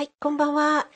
[0.00, 0.88] はい、こんばんは。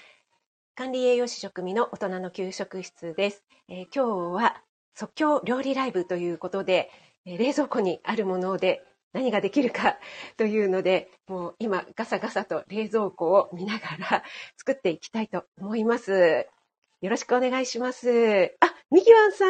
[0.74, 3.44] 管理栄養士食味の大人の給食室です。
[3.68, 4.62] えー、今日は
[4.94, 6.90] 即興料理ライブということで、
[7.26, 8.82] えー、冷蔵庫にあるもので
[9.12, 9.98] 何ができるか
[10.38, 14.24] というので、もう今ガサガサと冷蔵庫を見ながら
[14.56, 16.46] 作っていきたいと思います。
[17.02, 18.56] よろしくお願いします。
[18.60, 19.44] あ、ミキワンさ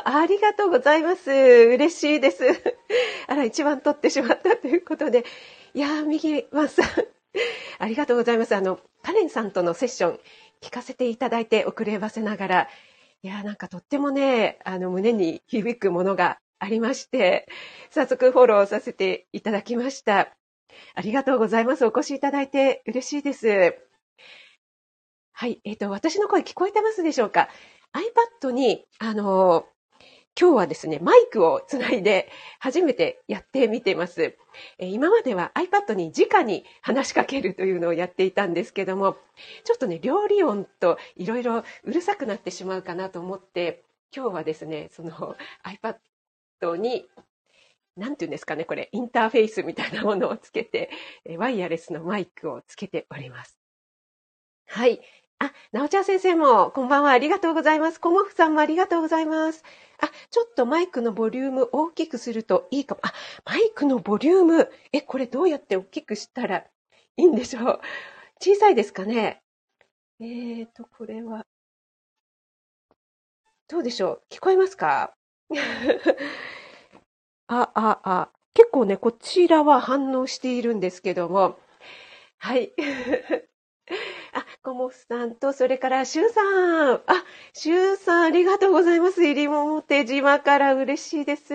[0.00, 1.30] ん、ありがとうございます。
[1.30, 2.42] 嬉しいです。
[3.28, 5.24] あら、一番取ってしまったということで。
[5.74, 6.86] いやー、ミキワンさん、
[7.78, 8.54] ありがとうございます。
[8.54, 10.20] あの、カレンさんとのセッション
[10.60, 12.68] 聞かせていただいて遅ればせながら、
[13.22, 17.46] いや、なんかとってもね、あの、胸に響くものがありまして、
[17.90, 20.34] 早速フォローさせていただきました。
[20.94, 21.84] ありがとうございます。
[21.84, 23.76] お越しいただいて嬉しいです。
[25.32, 25.60] はい。
[25.64, 27.48] えっ、ー、と、私の声聞こえてますでしょうか
[28.42, 29.66] ?iPad に、あの、
[30.38, 34.36] 今日はですね、マイクをつないで初めてやってみてます。
[34.78, 39.16] え今までは iPad に直に話しかけるというのをやっていたんですけども、
[39.64, 47.06] ちょっとね、料理音といろいろうるさくなってしまうかなと思って、今日はですね、その iPad に
[47.96, 50.90] なんていうんですかね、これ、インターフェースみたいなものをつけて、
[51.36, 53.58] ワイヤレスのマイクをつけております。
[54.66, 55.00] はい。
[55.42, 57.12] あ、なおちゃん先生も、こんばんは。
[57.12, 57.98] ありがとうございます。
[57.98, 59.64] コモフさんもありがとうございます。
[59.98, 63.00] あ、ちょっとマイクのボリューム大きくするといいかも。
[63.04, 63.14] あ、
[63.46, 64.70] マイクのボリューム。
[64.92, 66.66] え、これどうやって大きくしたらい
[67.16, 67.80] いんでしょう？
[68.38, 69.40] 小さいですかね？
[70.20, 71.46] えーと、これは。
[73.66, 74.34] どうでしょう？
[74.34, 75.14] 聞こえますか？
[77.48, 78.28] あ、あ、あ。
[78.52, 81.58] 結構ね、こちらは反応しているんですけども。
[82.38, 82.72] はい。
[84.32, 86.94] あ、コモフさんと、それから、シュウさん。
[87.06, 89.24] あ、シュウさん、ありがとうございます。
[89.24, 91.54] 入りも表島から嬉しいです。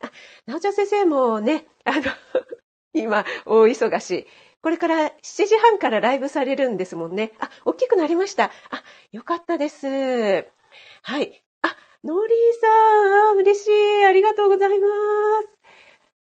[0.00, 0.10] あ、
[0.46, 2.02] なおちゃん先生もね、あの、
[2.92, 4.26] 今、大忙しい。
[4.60, 7.32] これから7時半からライブされるんですもんね。
[7.38, 8.50] あ、大きくなりました。
[8.70, 9.86] あ、よかったです。
[11.02, 11.44] はい。
[11.62, 14.04] あ、ノーリーさん、嬉しい。
[14.04, 15.58] ありがとうございます。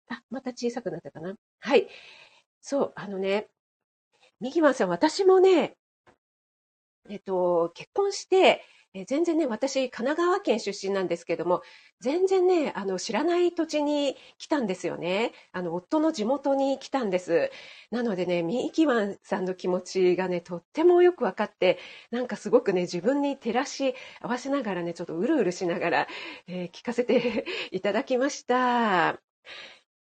[0.09, 1.35] あ、また小さくなったかな。
[1.59, 1.87] はい。
[2.61, 3.49] そう、あのね、
[4.41, 5.75] 右間さん、私もね、
[7.09, 8.61] えっと、結婚して、
[8.95, 11.61] え全然ね、私、神奈川県出身なんですけども、
[11.99, 15.31] 全然ね、あの、知らない土地に来たんですよね。
[15.51, 17.51] あの、夫の地元に来たんです。
[17.91, 21.77] なのでね、ミキワンさんの気持ちがね、とってもよくわかって、
[22.09, 26.07] なんかすごくね、自分に照らし合わせながらね、ちょっとうるうるしながら、
[26.47, 29.21] えー、聞かせて いただきました。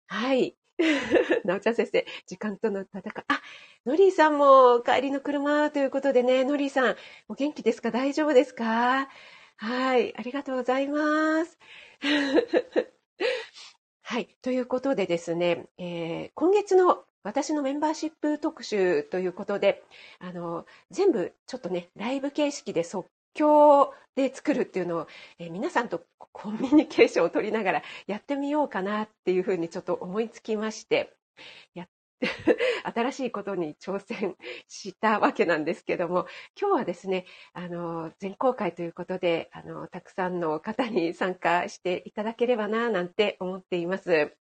[0.08, 0.56] はい。
[1.46, 3.04] なおちゃん先生、時間との戦い。
[3.28, 3.42] あ、
[3.86, 6.96] ノリーさんも帰りの車ということでね、ノリーさん、
[7.28, 7.92] お元気ですか？
[7.92, 9.10] 大丈夫ですか？
[9.58, 11.58] はい、ありがとうございます。
[14.04, 19.84] はい、ということでですね、えー、今月の私のメンバーシップ特集ということで、
[20.20, 25.08] あの、全部ちょっとね、ライブ形式で即興で作るっていうのを、
[25.40, 31.16] え、皆さんとコミュニケーションを取りながらやってみようかなっていうふうにちょっと思いつきまして、
[31.76, 31.88] や
[32.96, 34.36] 新しいことに挑戦
[34.68, 36.26] したわけなんですけども、
[36.60, 44.36] 今日はですね、あの、全公開ということで、あの、たくさんの方に参加していただければな、なんて思っています。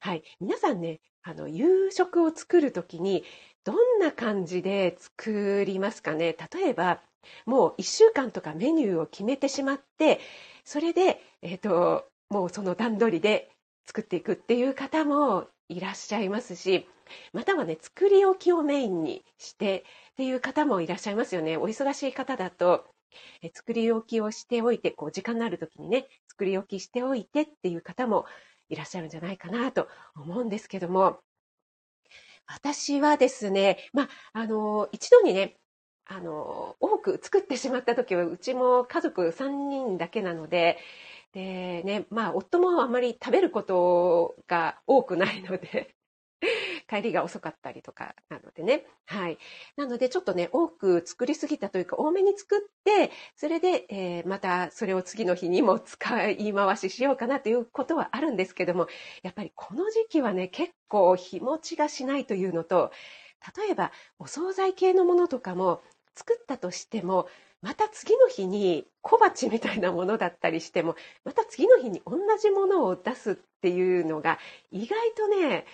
[0.00, 0.22] はい。
[0.40, 3.24] 皆さんね、あの、夕食を作るときに、
[3.64, 6.36] どんな感じで作りますかね？
[6.54, 7.00] 例えば、
[7.46, 10.20] もう1週間とかメニューを決めてしまって、
[10.64, 13.50] それで、え、ー、と、もうその段取りで
[13.86, 16.86] 作っていくっていう方もいらっしゃいますし、
[17.32, 21.56] またはね、作り置きをメインにしてっていう方もいらっしゃいますよね。
[21.56, 22.84] お忙しい方だと、
[23.42, 28.26] え作り置きをしておいて、こう時間のある時にね、作り置きしておいてっていう方も
[28.68, 31.20] いらっしゃるんじゃないかなと思うんですけども、
[32.46, 35.56] 私はですね、まあ、あの、一度にね、
[36.06, 40.78] あの、多く作ってしまった時は、うちも家族3人だけなので、
[41.32, 45.95] でね、まあ、夫もあまり食べることが多くないので
[46.88, 48.86] 帰りが遅かったりとかなのでね。
[49.06, 49.38] はい。
[49.76, 58.86] なので、ちょっとね、多く作りすぎたというか、多めに作って、それで、えー、またそれを次の日にも使い回ししようかなということはあるんですけども、
[59.22, 62.90] やっぱりこの時期はね、結構日持ちがしないというのと、
[63.56, 65.82] 例えば、お惣菜系のものとかも、
[66.16, 67.28] 作ったとしても、
[67.62, 74.38] また次の日に小鉢みたいなものだったりしても、また次の日に同じものを出すっていうのが、
[74.70, 75.66] 意外とね、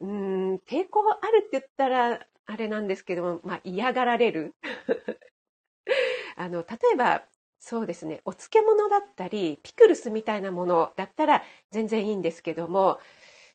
[0.00, 4.54] うん、抵抗あるって言ったらあれなんですけども、まあ嫌がられる。
[6.36, 7.24] あの、例えば、
[7.60, 13.00] そうですね、お漬物だったり、ピクルスみたいなものだったら全然いいんですけども、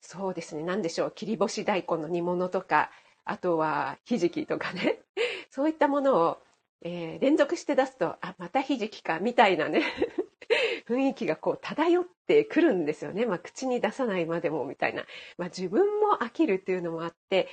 [0.01, 2.89] そうですね、何でしょう、切り干し大根の煮物とか、
[3.25, 4.99] あとはひじきとかね、
[5.51, 6.41] そういったものを、
[6.81, 9.83] えー、連続して出すと、あ、またひじきか、みたいなね、
[10.89, 13.25] 雰囲気がこう漂ってくるんですよね。
[13.25, 15.03] まあ、口に出さないまでもみたいな。
[15.37, 17.47] まあ、自分も飽きるっていうのもあって、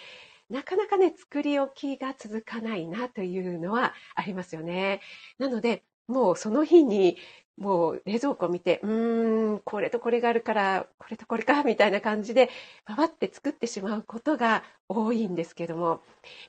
[0.50, 5.00] なかなかね、作り置きが続かないなというのはありますよね。
[5.38, 7.18] なので、もうその日に
[7.56, 12.50] もう冷蔵庫を見て、うーん、これとこれがあるから、これとこれか、みたいな感じで、
[12.84, 16.02] パパって作ってしまうことが多いんですけども、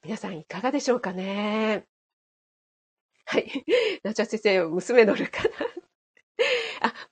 [0.04, 1.88] 皆さんいかがでしょうかね。
[3.26, 3.66] はい。
[4.04, 5.50] なちゃ先生、娘乗るかな。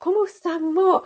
[0.06, 1.04] コモフさんも、あ、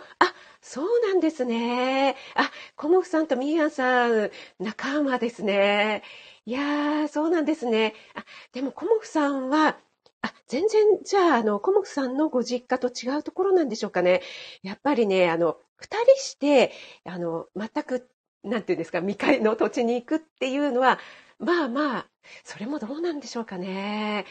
[0.60, 2.16] そうなんですね。
[2.34, 6.02] あ、コモフさんとミーアンさん、仲間ですね。
[6.44, 7.94] いやー、そうなんですね。
[8.14, 9.78] あ、でもコモフさんは、
[10.20, 14.20] あ、全然、じゃあ、あの、コモフさんのご実家と違うところなんでしょうかね。
[14.62, 16.70] やっぱりね、あの、二人して、
[17.06, 18.10] あの、全く、
[18.44, 20.98] なんていうんですか、未開の土地に行くっていうのは、
[21.38, 22.06] まあまあ、
[22.44, 24.26] それもどうなんでしょうかね。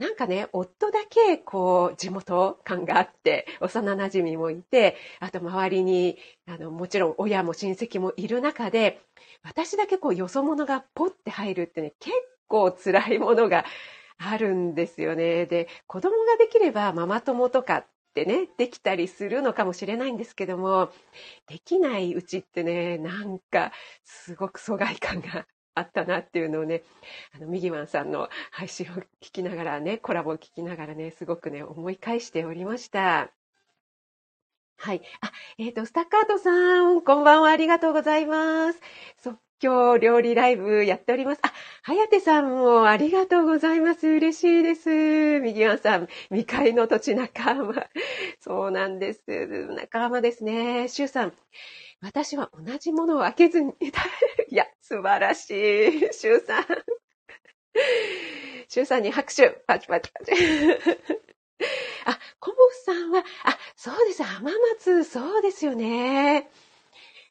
[0.00, 6.16] なんかね、夫だけ、こう、地元感があって、幼馴染もいて、あと周りに、
[6.46, 9.02] あの、もちろん親も親戚もいる中で、
[9.42, 12.16] 私だけこう、よそ者がポッて入るってね、結
[12.48, 13.66] 構辛いものが
[14.16, 15.44] あるんですよね。
[15.44, 20.90] で、子供ができればママ友とかってね、できたりするのかもしれないんですけども、
[21.46, 23.72] できないうちってね、なんか
[24.04, 26.82] すごく疎外感があったなっていうのをね、
[27.34, 33.30] あの、ミギワンさんの配信を聞きながらね、コラボを聞きながらね、すごくね、思い返しておりました。
[34.78, 35.02] はい。
[35.20, 38.80] あ、えっ、ー、と、スタッカートさん、こんばんは、ありがとうございます。
[39.18, 41.40] 即興料理ライブやっております。
[41.42, 41.52] あ、
[41.82, 44.08] はやてさんもありがとうございます。
[44.08, 45.40] 嬉しいです。
[45.40, 47.86] 右ワンさん、未開の土地仲間。
[48.40, 49.22] そうなんです。
[49.76, 50.88] 仲間ですね。
[50.88, 51.34] シュウさん、
[52.00, 53.92] 私は同じものを開けずに、いや、
[54.90, 55.52] 素晴らしい。
[56.12, 56.64] シュウさん。
[58.68, 59.50] シュウさんに拍手。
[59.68, 60.32] パチパチパチ。
[62.06, 64.24] あ、コモフさんは、あ、そうです。
[64.24, 66.50] 浜松、そうですよね。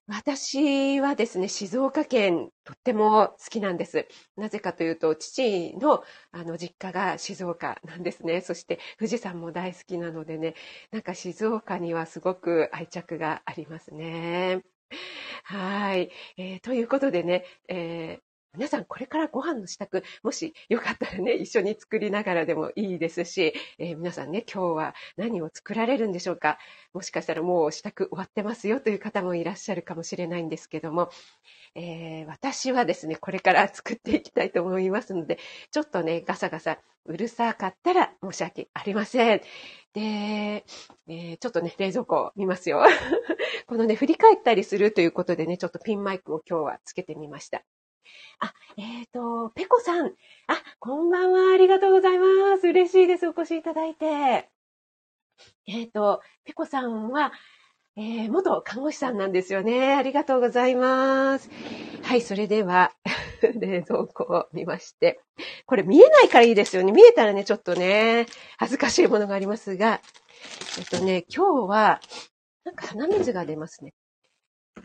[0.08, 4.08] 私はですね、静岡県とっても好きなんです。
[4.38, 6.02] なぜかというと、父の
[6.32, 8.40] あの実家が静岡なんですね。
[8.40, 10.56] そして富士山も大好きなのでね、
[10.92, 14.64] なんか静岡にはすごく愛着がありますね。
[15.50, 16.12] はい。
[16.38, 18.24] えー、ということでね、えー、
[18.56, 26.58] 皆さんこれからご飯の支度、もしよかったらね、 一緒に作りながらでもいいですし、えー、皆さんね、今日は何を作られるんでしょうか
[26.92, 31.12] もしかしたらもう支度終わってますよという方もいらっしゃるかもしれないんですけども、
[31.76, 35.38] えー、私はですね、これから作っていきたいと思いますので、
[35.70, 39.42] ちょっとね、ガサガサうるさかったら申し訳ありません。
[39.94, 42.84] で、えー、ちょっとね、冷蔵庫見ますよ。
[43.68, 47.64] このね、振り返ったりするということでね、ちょっとピンマイクを今日はつけてみました。
[48.40, 50.08] あ、えっ、ー、と、ペコさん。
[50.08, 50.12] あ、
[50.80, 51.54] こんばんは。
[51.54, 52.68] ありがとうございます。
[52.68, 53.28] 嬉しいです。
[53.28, 54.50] お越しいただいて。
[55.68, 57.32] えっ、ー、と、ペコさんは、
[57.96, 59.94] えー、元看護師さんなんですよね。
[59.96, 61.50] ありがとうございます。
[62.04, 62.94] はい、それでは、
[63.60, 65.20] 冷蔵庫を見まして。
[65.66, 66.92] これ見えないからいいですよね。
[66.92, 68.26] 見えたらね、ちょっとね、
[68.58, 70.02] 恥ずかしいものがありますが、
[70.78, 72.02] えっとね、今日は、
[72.64, 73.94] なんか鼻水が出ますね。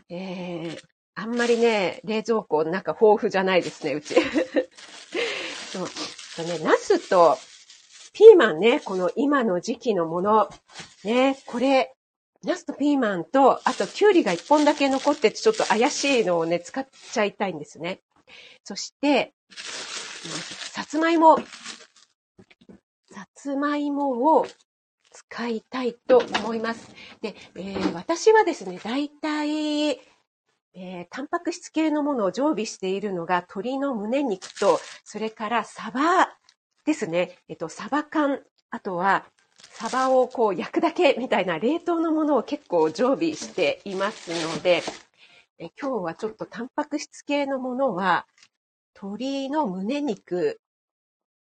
[0.09, 0.77] えー、
[1.15, 4.15] あんまりね、冷蔵庫なんか豊富じゃないですね、うち。
[5.71, 5.87] そう。
[6.35, 7.37] とね、ナスと
[8.13, 10.49] ピーマンね、この今の時期のもの。
[11.03, 11.95] ね、これ、
[12.43, 18.01] ナスとピーマンと、あとキュウリが一本だけ残っててちょっと怪しいのをね、使っちゃいたいんですね。
[18.63, 19.33] そして、
[20.73, 21.37] さつまいも。
[23.11, 24.45] さつまいもを
[25.11, 26.89] 使いたいと思います。
[27.21, 29.99] で、えー、私はですね、だいたい
[30.77, 36.29] えー、タンパク質系のものを常備しているのが鶏の胸肉と、それからサバ
[36.85, 37.37] ですね。
[37.47, 39.25] えっと、サバ缶、あとは、
[39.71, 44.83] サバをこう焼くだけみたいな冷凍のものを結構常備していますので、
[45.59, 48.27] え今日はちょっとタンパク質系のものは、
[49.01, 50.59] 鶏の胸肉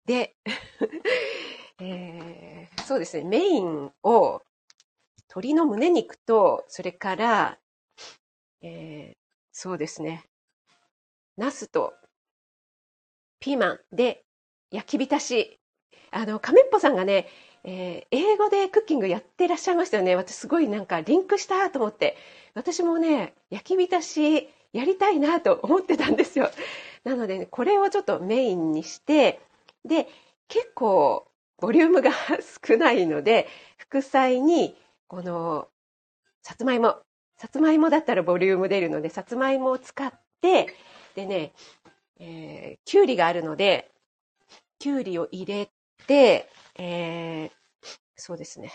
[0.04, 0.36] で、
[1.80, 4.42] えー、そうですね、メインを
[5.28, 7.58] 鶏の胸肉と、それから
[8.66, 9.16] えー、
[9.52, 10.24] そうですね。
[11.36, 11.92] ナスと
[13.38, 14.24] ピーマンで
[14.70, 15.60] 焼き浸し。
[16.10, 17.28] あの、亀っぽさんがね、
[17.64, 20.16] えー、英語でクッキングやってらっしゃいましたよね。
[20.16, 22.16] 私すごいなんかリンクしたと思って。
[22.54, 26.50] 私もね、焼き浸しやりたいなと思ってたんですよ。
[27.04, 29.40] なので、ね、これをちょっとメインにして、
[29.84, 30.08] で、
[30.48, 31.26] 結構
[31.58, 32.12] ボリュームが
[32.66, 34.74] 少ないので、副菜に
[35.06, 35.68] この
[36.42, 37.02] さつまいも
[37.44, 40.10] さつまいもだったらボリューム出るので、さつまいもを使っ
[40.40, 40.74] て、
[41.14, 41.52] でね、
[42.18, 43.90] えー、きゅうりがあるので、
[44.78, 45.68] きゅうりを入れ
[46.06, 46.48] て、
[46.78, 47.50] えー、
[48.16, 48.72] そうですね。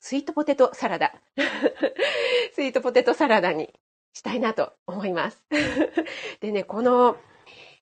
[0.00, 1.14] スイートポテトサラダ。
[2.56, 3.72] スイートポテトサラダに
[4.12, 5.40] したいなと思います。
[6.40, 7.16] でね、この、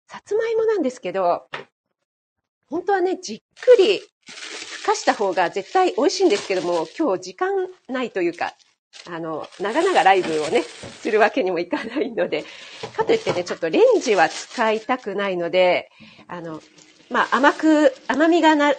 [0.09, 1.49] さつまいもなんですけど、
[2.67, 8.55] 本当はね、じっくりふかした方が絶対美味しいんですけども、今日時間ないというか、
[9.09, 12.45] あの、長々ライブをね、するわけにもいかないので、
[12.97, 15.91] かといってね、ちょっとレンジは使いたくないので、
[16.29, 16.61] あの、
[17.11, 18.75] まあ、甘く、甘みがな、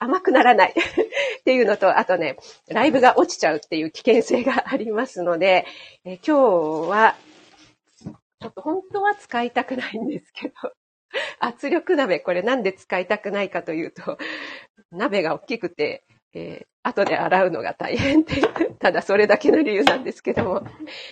[0.00, 0.74] 甘くならない
[1.40, 2.36] っていうのと、あとね、
[2.68, 5.66] ライブが落ちちゃうっていう危険性がありますので、
[6.04, 7.16] え今日は、
[8.40, 10.54] ちょっと本当は使いたくないんですけど、
[11.40, 14.18] 圧力鍋、これなんで使いたくないかというと、
[14.90, 16.04] 鍋が大きくて、
[16.34, 20.66] えー、後で洗うのが大変っていう、ただそれだけの理由なんですけども。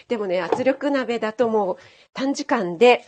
[0.08, 1.76] でもね、圧力鍋だともう
[2.12, 3.04] 短時間で、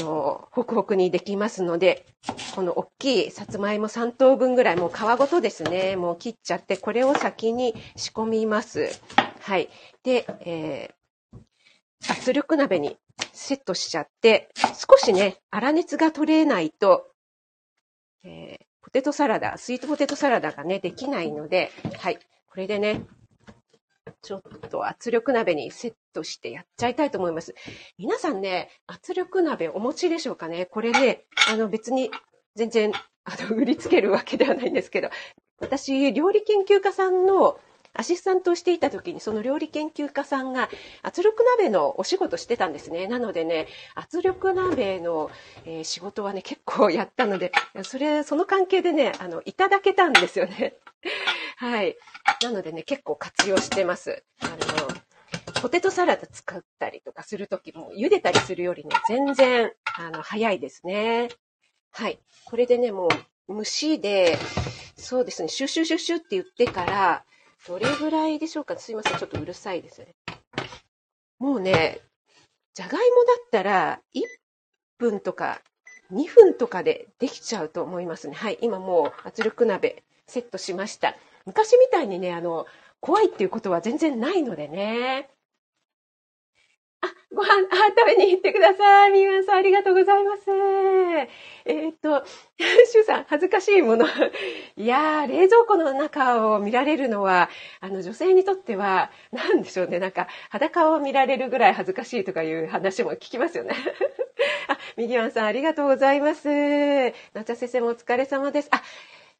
[0.00, 2.06] あの、ホクホクにできますので、
[2.54, 9.00] この大きいさつまいも3等分ぐらい、もう皮ごとですね、もう切っちゃって、これを先に仕込みます。
[9.40, 9.68] はい。
[10.02, 12.98] で、えー、圧力鍋に
[13.32, 17.10] セットしちゃって、少しね、粗熱が取れないと、
[18.24, 22.18] えーポテトサラダ、スイートポテトサラダがね、できないので、はい。
[22.46, 23.00] これでね、
[24.20, 27.54] ちょっと圧力鍋にセットしてやっちゃいたいと思います。
[27.96, 30.66] 皆さんね、圧力鍋お持ちでしょうかね？
[30.66, 32.10] これね、あの別に
[32.56, 32.92] 全然、
[33.24, 35.08] あの、売りつけるわけではないんですけど、
[35.60, 37.58] 私、料理研究家さんの
[37.94, 40.68] アシスタントをしていた時に、その料理研究家さんが
[41.02, 43.06] 圧力鍋のお仕事してたんですね。
[43.06, 45.30] なのでね、圧力鍋の、
[45.64, 50.74] えー、仕事はね、結構やったので、それ、その関係でね、あの、いただけたんですよね。
[51.56, 51.96] はい。
[52.42, 54.24] なのでね、結構活用してます。
[54.40, 61.28] あの、ポテトサラダ使ったりとかするときも、茹でたりするよりね、全然、あの、早いですね。
[61.92, 62.18] はい。
[62.44, 63.08] これでね、も
[63.48, 64.36] う、蒸しで、
[64.96, 67.24] そうですね、シュシュシュシュって言ってから、
[67.66, 68.76] どれぐらいでしょうか？
[68.76, 69.18] すいません。
[69.18, 70.14] ちょっとうるさいですね。
[71.38, 72.00] もうね、
[72.74, 74.22] じゃがいもだったら1
[74.98, 75.60] 分とか
[76.12, 78.34] 2分とかでできちゃうと思いますね。
[78.34, 78.58] はい。
[78.60, 81.16] 今もう圧力鍋セットしました。
[81.46, 82.66] 昔みたいにね、あの、
[83.00, 85.30] 怖いっていうことは全然ないのでね。
[87.34, 89.12] ご飯、あ、食べに行ってください。
[89.12, 90.42] みーさん、ありがとうございます。
[91.64, 92.24] えー、っと、
[92.86, 94.06] シュウさん、恥ずかしいもの。
[94.76, 97.50] いやー、冷蔵庫の中を見られるのは、
[97.80, 99.98] あの、女性にとっては、なんでしょうね。
[99.98, 103.74] なんか、裸を見られるぐらい恥ずかしいとかいう話も聞きますよね。
[104.68, 106.48] あ、ミギワンさん、ありがとうございます。
[106.48, 108.68] なちゃ先生もお疲れ様です。
[108.70, 108.82] あ、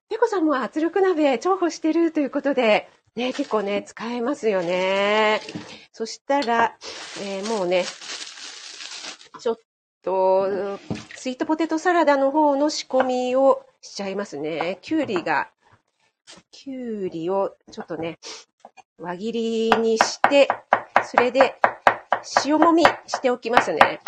[0.08, 5.40] ペコさんも圧力鍋重宝してるということで、ね、結構ね、使えますよね。
[5.92, 6.76] そしたら、
[7.22, 7.84] えー、もうね、
[9.38, 9.58] ちょっ
[10.02, 10.78] と、
[11.14, 14.78] スイートポテトサラダの方の仕込みをしちゃいますね。
[14.82, 15.48] きゅうりが、
[16.50, 18.18] きゅうりをちょっとね、
[18.98, 20.48] 輪切りにして、
[21.04, 21.54] それで
[22.44, 24.00] 塩もみしておきますね。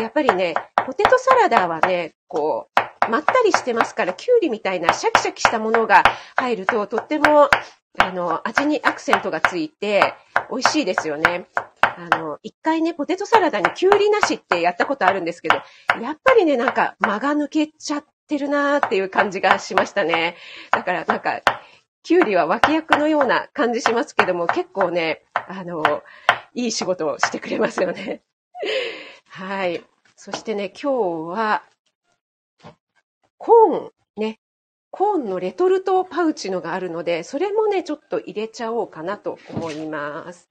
[0.00, 0.54] やっぱりね、
[0.86, 2.70] ポテトサラダはね、こ
[3.06, 6.02] う、まったりしてますから、きゅうりみたいなシャキシャキしたものが
[6.36, 7.50] 入ると、とっても
[7.98, 10.14] あの、味にアクセントがついて、
[10.50, 11.46] 美味しいですよね。
[11.82, 15.56] あの、一回ね、ポテトサラダにキュウリなしってやったことあるんですけど、
[16.00, 20.36] やっぱりね、なんか間が抜けちゃってるなーっていう感じがしましたね。
[20.70, 21.40] だからなんか、
[22.04, 26.02] キュウリは脇役のような感じしますけども、結構ね、あの、
[26.54, 28.22] いい仕事をしてくれますよね。
[29.28, 29.84] はい。
[30.16, 31.62] そしてね、今日は、
[33.38, 34.40] コーン、ね、
[34.90, 40.48] コーンのレトルトパウチのがあるので、それもね、ちょっと入れちゃおうかなと思います。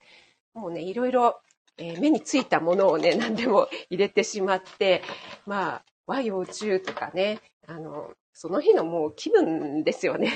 [0.54, 1.40] もうね、いろいろ、
[1.78, 5.02] えー、目についたものをね、 何でも入れてしまって、
[5.46, 10.32] まあ、和洋中とかね、あの、その日のもう気分ですよね。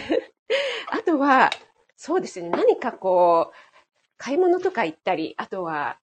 [0.90, 1.50] あとは、
[1.96, 3.56] そうですね、何かこう、
[4.18, 6.00] 買い物とか行ったり、あとは、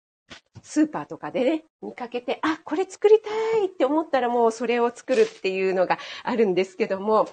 [0.63, 7.29] スーパーとかでね、見かけて、あ、これ作りたいって思ったらもうそれを作るっていうのがあるんですけども、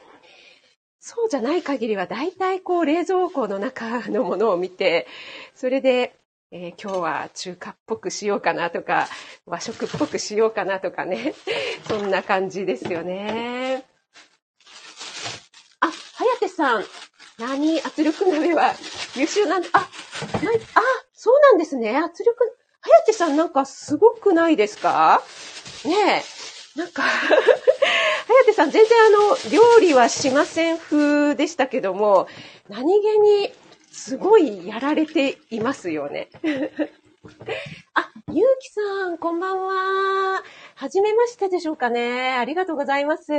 [1.08, 5.06] そうじゃない限りは大体こう冷蔵庫の中のものを見て、
[5.54, 6.16] それで、
[6.50, 9.08] えー、今日は中華っぽくしようかなとか、
[9.46, 11.36] 和食っぽくしようかなとかね、
[11.88, 13.86] そんな感じですよね。
[15.80, 15.92] あ、は
[16.26, 16.86] やてさん、
[17.38, 17.80] 何？
[17.82, 18.74] 圧力鍋は
[19.16, 19.90] 優秀なんだ、あ、あ、
[21.14, 21.96] そうなんですね。
[21.96, 22.44] 圧力、
[22.82, 25.22] はやてさんなんかすごくないですか？
[25.86, 26.24] ね
[26.76, 27.04] え、なんか
[28.28, 32.28] 颯さん、全然あの、料理はしません風でしたけども、
[32.70, 33.52] 何気に
[33.92, 36.30] すごいやられていますよね。
[37.94, 40.44] あ、ゆうきさん、こんばんは。
[40.76, 42.34] はじめましてでしょうかね。
[42.34, 43.32] ありがとうございます。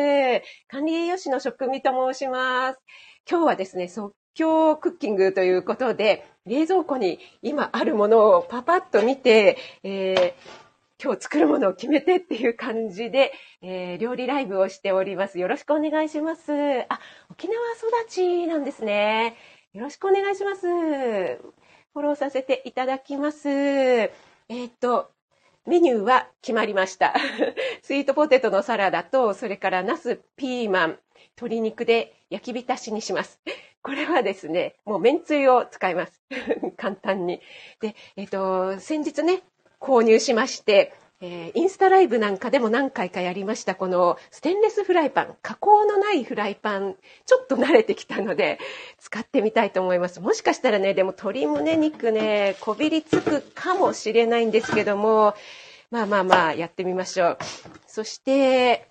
[0.69, 2.81] 管理栄養士の職味と申します。
[3.29, 10.66] 今日はですね、即興クッキングということで、冷蔵庫に今あるものをパパッと見て、えー、
[11.03, 15.39] 今日作るものを決めてっていう感じで、えー、料理ライブをしております。
[15.39, 16.53] よろしくお願いします。
[16.89, 17.01] あ、
[17.31, 19.37] 沖縄育ちなんですね。
[19.75, 20.67] よろしくお願いします。
[20.67, 23.49] フォローさせていただきます。
[23.49, 25.11] えー、っと、
[25.67, 27.15] メニューは決まりました。
[27.83, 30.99] スイートポテトのサラダと、それからナス、ピーマン、
[31.37, 33.41] 鶏肉で焼き浸しにします。
[33.83, 36.23] これはですね、もう麺つゆを使います。
[36.79, 37.43] 簡単に。
[37.81, 39.43] で、えっ、と、先日ね、
[39.81, 48.59] 購入しまして、えー、インスタライブなんかでも何回かやりました、このステンレスフライパン、加工のないフライパン、ちょっと慣れてきたので、
[48.99, 50.21] 使ってみたいと思います。
[50.21, 55.35] もしかしたらね、でも鶏胸肉ね、こびりつくかもしれないんですけども、
[55.91, 57.39] まあまあまあ、やってみましょう。
[57.87, 58.91] そして、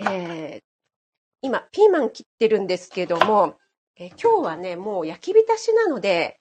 [0.00, 0.62] えー、
[1.40, 3.56] 今、ピーマン切ってるんですけども、
[3.96, 6.38] え今日はね、もう焼き浸しなので、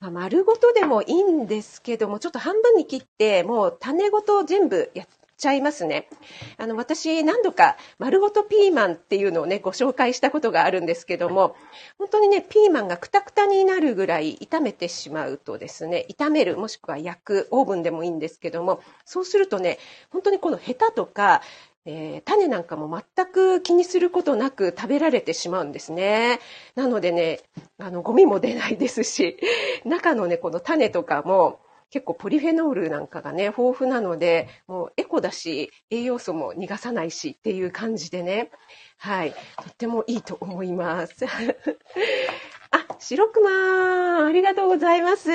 [0.00, 6.08] まあ、丸ごとでもいいんですけども、ちょっと半分に切って、もう種ごと全部やっちゃいますね。
[6.56, 11.54] あの、私何度か丸ごとピーマンっていうのをね、ご紹介したことがあるんですけども、
[11.98, 19.78] 本当にね、ピーマンがくたくたになるぐらい炒めてしまうとですね、炒める、もしくは焼く、オーブンでもいいんですけども、そうするとね、
[20.08, 21.42] 本当にこのヘタとか、
[21.86, 26.40] えー、種なんかも全く気にすることなく食べられてしまうんですね。
[26.74, 27.40] なのでね、
[27.78, 29.38] あの、ゴミも出ないですし、
[29.84, 31.60] 中のね、この種とかも、
[31.90, 38.50] 結構ポリフェノールなんかがね、豊富なので、もうエコだし、栄養素も逃がさないしっていう感じでね、
[38.98, 39.36] はい、と
[39.70, 41.26] ってもいいと思います。
[42.70, 45.30] あ、白熊、ありがとうございます。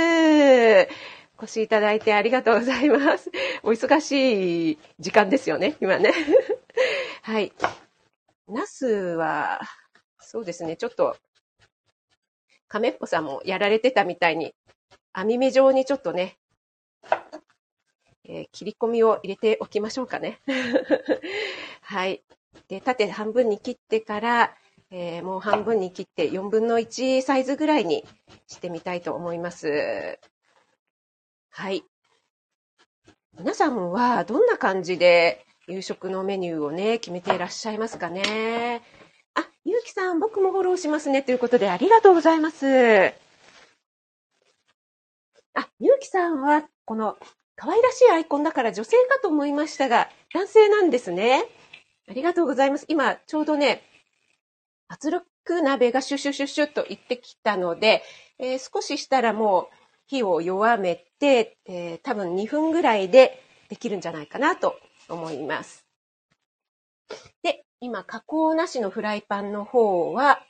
[1.38, 3.30] お越しいただいてありがとうございます。
[3.64, 6.14] お忙しい時間ですよね、今ね。
[7.24, 7.52] はい。
[8.48, 9.60] ナスは、
[10.20, 11.18] そうですね、ちょっと、
[12.68, 14.56] 亀っぽさんもやられてたみたいに、
[15.12, 16.38] 網目状にちょっとね、
[18.24, 20.40] えー、切り込みを入れておきましょうかね。
[21.82, 22.24] はい。
[22.70, 24.56] で、縦半分に切ってから、
[24.90, 28.06] えー、もう半分に切って4分の1サイズぐらいに
[28.48, 30.20] してみたいと思います。
[31.58, 31.86] はい。
[33.40, 38.82] 皆さんはどんな感じで夕食のメニューをね、決めていらっしゃいますかね？
[39.36, 41.24] あ、ゆうきさん、僕もフォローしますね。
[41.24, 42.68] ということで、ありがとうございます。
[42.68, 43.14] あ、
[45.80, 47.18] ゆうきさんは、この、
[47.56, 51.46] 可愛らしいアイコンだから女性かと思いましたが、男性なんですね。
[52.10, 52.86] ありがとうございます。
[52.90, 53.82] 今、ちょうどね、
[54.90, 55.26] 圧力
[55.62, 58.04] 鍋がシュシュシュシュッといってきたので、
[58.40, 59.76] えー、少ししたらもう、
[60.08, 65.86] 火を弱めて、えー、多分2分ぐらいでできるんじゃないかなと思います。
[67.44, 70.42] で、今、加工なしのフライパンの方は、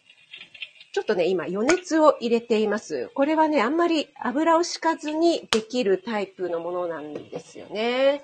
[0.93, 3.09] ちょっとね、今、余熱を入れています。
[3.15, 8.23] これはね、あんまり油を敷かずにできるタイプのものなんですよね。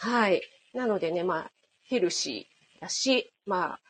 [0.00, 0.42] はい。
[0.72, 1.50] なのでね、まあ、
[1.84, 3.80] ヘルシーだし、まあ、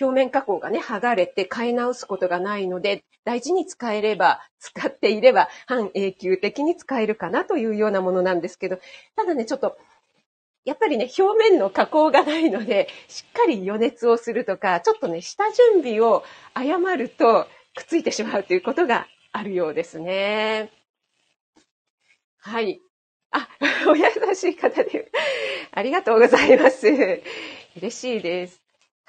[0.00, 8.78] 表面加工がね、剥がれて買い直すことがないので、大事に使えれば、使っていれば、半永久的に使えるかなというようなものなんですけど、
[9.16, 9.76] ただね、ちょっと、
[10.64, 16.24] やっぱりね、表面の加工がないので、しっかり余熱をするとか、ちょっとね、下準備を
[16.54, 20.70] 誤ると、くっついてしまうということがあるようですね。
[22.38, 22.80] はい。
[23.30, 23.48] あ、
[23.88, 25.10] お優しい方で、
[25.70, 26.86] ありがとうございます。
[27.76, 28.61] 嬉しいです。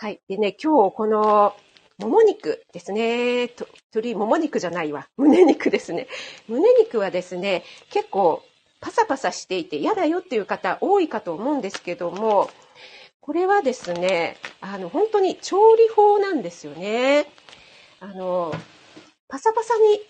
[0.04, 0.20] はい。
[0.28, 1.56] でね、今日この、
[1.98, 3.48] もも肉ですね。
[3.94, 5.08] 鶏もも肉じゃないわ。
[5.16, 6.10] 胸肉ですね。
[6.50, 8.44] 胸肉はですね、結構
[8.82, 12.50] パサパサしていて嫌だよっていう方多いかと思うんですけども、
[13.22, 17.26] これはですね、あの、本当に調理法なんですよね。
[18.02, 18.54] あの、
[19.30, 20.02] パサパサに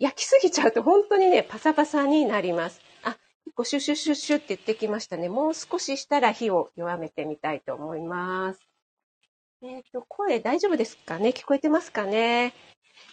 [0.00, 2.82] 焼きすぎちゃうと本当にね、パサパサになります。
[3.04, 5.30] あ、結構シュシュシュシュって言ってきましたね。
[5.30, 8.71] もう少ししたら火を弱めてみたいと思います。
[9.64, 11.28] えっ、ー、と、声大丈夫ですかね？
[11.28, 12.52] 聞こえてますかね？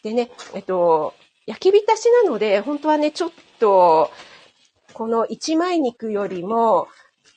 [0.01, 1.13] でね、えっと、
[1.45, 4.11] 焼き浸しなので、本当はね、ちょっと、
[4.93, 6.87] この一枚肉よりも、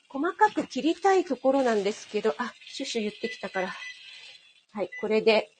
[0.09, 3.75] 細かく切りたいところなんですけど、あ、シュシュ言ってきたから。
[4.73, 5.51] はい、これで、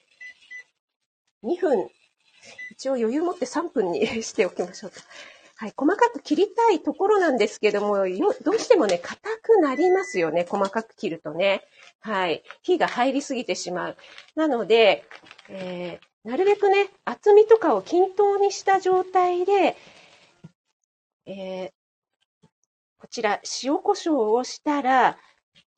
[1.43, 1.89] 2分、
[2.71, 5.01] 一応余裕持って3分に しておきましょうか。
[5.57, 7.97] はい、細かく切りたいところなんですけども、
[8.41, 11.63] どうしてもね、硬くなりますよね、細かく切るとね。
[12.03, 12.43] はい。
[12.61, 13.97] 火が入りすぎてしまう。
[14.35, 15.05] なので、
[15.47, 19.77] えー、なるべくね、厚みとかを均等にした状態で、
[21.25, 21.71] えー、
[22.97, 25.17] こちら塩コショウをしたら、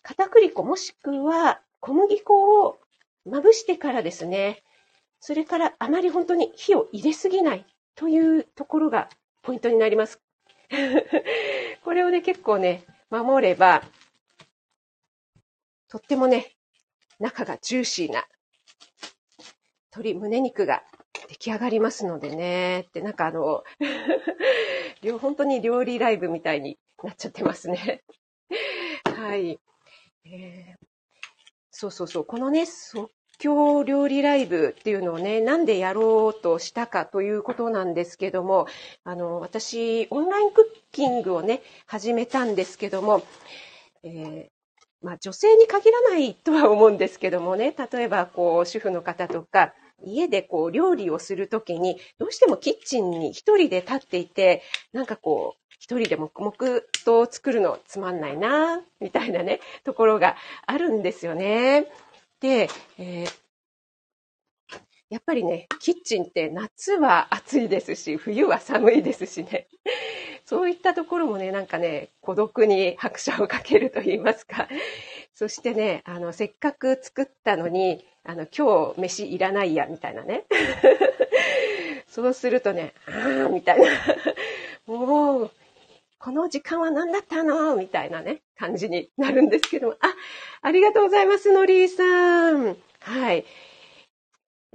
[0.02, 2.80] 片栗粉もしくは小麦粉を
[3.26, 4.64] まぶしてからですね、
[5.20, 9.10] それからあまり本当に火を入れすぎないというところが
[9.44, 10.20] ポイントになります。
[11.84, 13.84] これをね、結構ね、守れば、
[15.96, 16.52] とってもね、
[17.22, 18.26] 中がジューシーな
[19.94, 20.84] 鶏胸肉が
[21.30, 23.64] 出来上がりますのでね、ってなんかあの
[25.22, 28.04] 本当に料理ライブみたいになっちゃってますね。
[29.06, 29.58] はい。
[30.26, 30.86] えー、
[31.72, 38.68] そうそうそう、このね、即興料理ライブっていうのをね、なんでやろうとしたかということなんですけども、
[39.06, 43.24] あの、私、オンラインクッキングをね、始めたんですけども、
[44.04, 44.55] えー
[45.06, 54.64] まあ、女性に限らないとは思うんですけどもね、例えばこう主婦の方とか、家でこう料理をするときに、どうしてもキッチンに一人で立っていて、
[54.94, 61.88] なんかこう、一人で黙々と作るのつまんないな、みたいなね、ところがあるんですよね。
[62.42, 63.46] で、えー
[65.10, 69.68] やっぱりね、キッチンって夏は暑いですし、冬は寒いですしね。
[70.46, 74.68] そういったところもね、なんかね、孤独に拍車をかけると言いますか。
[75.34, 80.46] そしてね、あの、せっかく作ったのに、あの、今日飯いらないや、みたいなね。
[82.08, 83.90] そうするとね、あー、みたいな。
[84.86, 85.52] もう、
[86.20, 87.76] この時間は何だったの？
[87.76, 89.94] みたいなね、感じになるんですけども。
[90.00, 90.16] あ、
[90.62, 92.78] ありがとうございます、のりーさん。
[93.00, 93.46] はい。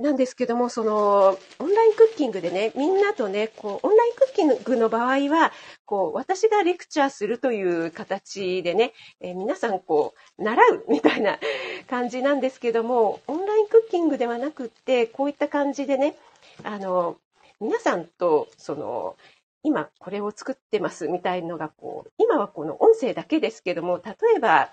[0.01, 5.53] なんですけども、その、オンラインクッキングでね、みんなとね、こう、オンラインクッキングの場合は、
[5.85, 11.39] こう、私がレクチャーするという形でね、えー、皆さん、こう、習うみたいな
[11.87, 16.17] 感じなんですけども、オンラインクッキングではなくって、こういった感じでね、
[16.65, 17.19] あの、
[17.61, 19.17] 皆さんと、その、
[19.63, 24.71] 今これを作ってますみたいのがこう、今はこの音声だけですけども、例えば、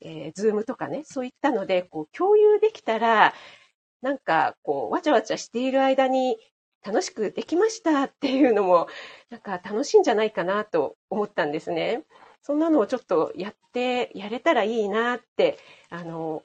[0.00, 3.34] えー、ズームとかね、そういったので、こう、共有できたら、
[4.02, 6.38] なんか、こう、わちゃわちゃしている間に
[6.84, 8.88] 楽しくできましたっていうのも、
[9.30, 12.04] なんか楽しいんじゃないかなと思ったんですね。
[12.42, 15.58] そんなのをちょっとやって、やれたらいいなって、
[15.90, 16.42] あの、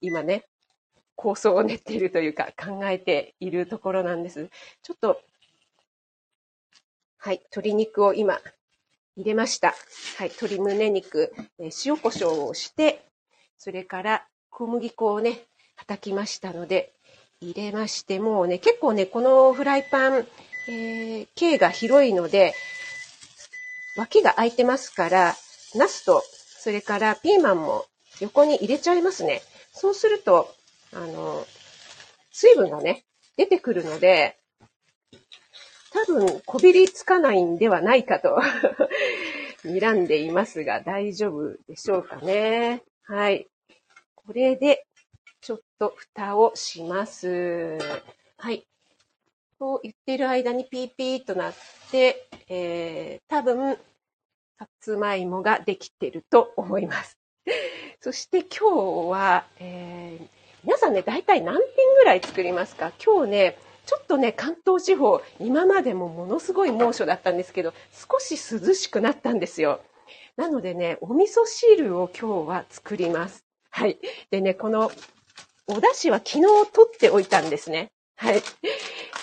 [0.00, 0.46] 今ね、
[1.16, 4.48] 構想を練っているというか考えているところなんです。
[4.82, 5.20] ちょっと
[7.20, 8.38] はい、鶏肉を今
[9.16, 9.74] 入れました。
[10.18, 13.04] はい、鶏胸肉、え塩コショウをして、
[13.58, 15.47] それから小麦粉をね、
[15.78, 16.92] 叩きましたので、
[17.40, 20.26] 入れまして、もうね、結構ね、このフライパン、
[20.68, 22.54] えー、径が広いので、
[23.96, 25.34] 脇が空いてますから、
[25.74, 26.22] ナスと、
[26.60, 27.84] それからピーマンも
[28.20, 29.42] 横に入れちゃいますね。
[29.72, 30.52] そうすると、
[30.92, 31.46] あの、
[32.32, 33.04] 水分がね、
[33.36, 34.38] 出てくるので、
[35.92, 38.36] 多分、こびりつかないんではないかと
[39.64, 42.82] 睨んでいますが、大丈夫でしょうかね。
[43.04, 43.48] はい。
[44.14, 44.84] これで、
[45.40, 47.78] ちょっと蓋をします。
[48.36, 48.66] はい。
[49.58, 51.54] と言ってる間にピーピーとなっ
[51.90, 53.76] て、えー、多分、
[54.58, 57.16] さつまいもができてると思います。
[58.00, 60.28] そして今日は、えー、
[60.64, 62.92] 皆さんね、大体何点ぐらい作りますか？
[63.04, 69.80] 今日ね、ちょっとね、関東地方、今までもものすごい猛暑だったんですけど、少し涼しくなったんですよ。
[70.36, 73.44] なのでね、お味噌汁を今日は作ります。
[73.70, 73.98] はい。
[74.30, 74.90] でね、この
[75.68, 77.92] お出汁は昨日取っておいたんですね。
[78.16, 78.42] はい。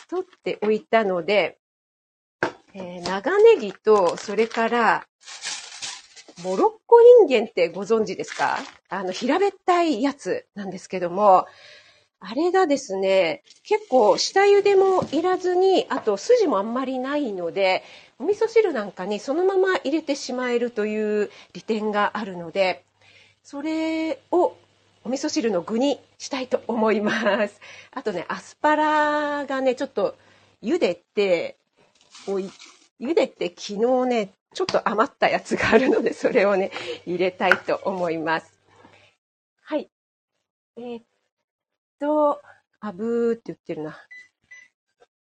[0.09, 1.57] 取っておいたので、
[2.73, 5.07] えー、長ネギと、それから、
[6.43, 8.59] モロッコインゲンってご存知ですか？
[8.89, 11.47] あの、平べったいやつなんですけども、
[12.19, 17.83] あれがですね、結構下茹でもいらずに、あと筋もあんまりないので、
[18.19, 22.83] お味噌汁なんかにそのまま入れてしまえるという利点があるので、
[23.43, 24.55] それを
[25.05, 27.61] お味噌汁の具にしたいと思います。
[27.91, 30.17] あとね、アスパラがね、ちょっと
[30.63, 31.57] 茹でて
[32.27, 32.39] お、
[32.99, 36.71] 茹でて昨日ね、ちょっと余ったやつがあるので、それをね、
[37.05, 38.51] 入れたいと思います。
[39.61, 39.91] はい。
[40.77, 41.01] えー、
[41.99, 42.41] と、
[42.79, 43.95] あぶーって言ってるな。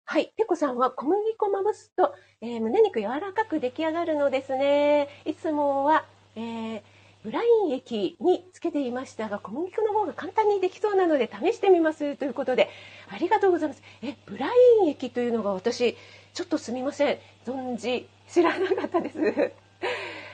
[0.04, 0.34] はい。
[0.36, 5.08] ペコさんは小麦粉まぶすと、えー、胸肉柔らかく出来上がるのですね。
[5.24, 6.04] いつもは、
[6.36, 6.82] えー、
[7.24, 12.70] ブライン液につけていましたが、小麦粉の方が簡単にできそうなので試してみますということで、
[13.10, 13.84] ありがとうございます。
[14.02, 15.96] え、ブライン液というのが私、
[16.34, 17.18] ちょっとすみません。
[17.46, 19.54] 存じ、知らなかったです。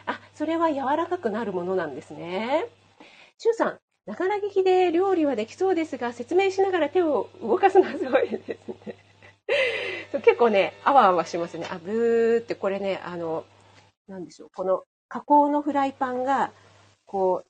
[0.06, 2.66] あ、それは柔らかくなるものなんですね。
[3.38, 8.58] シュウさん、ながら聞きで料理はできそうですが、説明しながら手を動かすのはすごいですね。
[10.24, 11.68] 結構ね、あわあわしますね。
[11.70, 13.44] あ、ブーってこれね、あの、
[14.08, 14.50] なんでしょう。
[14.56, 16.52] この加工のフライパンが、
[17.08, 17.44] こ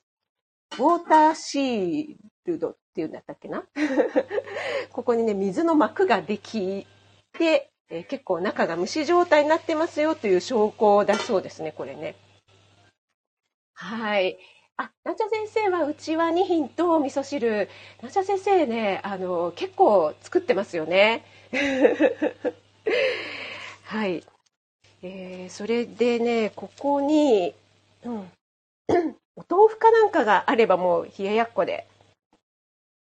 [0.78, 2.16] う、ウォーターシー
[2.46, 3.64] ルドっていうんだったっけな？
[4.92, 6.86] ここにね、水の膜ができ
[7.32, 12.14] て、えー、結構中が蒸し状態になってますよという証拠だそうですね、これね。
[13.74, 14.38] はい。
[14.76, 17.68] あ、なんちゃ先生はうちは2品と味噌汁。
[18.00, 21.24] なんちゃ先生ね、あの、結構作ってますよね。
[23.84, 24.24] はい。
[25.02, 27.54] えー、それでね、ここに、
[28.04, 28.30] うん、
[29.38, 31.86] お豆腐かなんかがあればもう冷ややっこで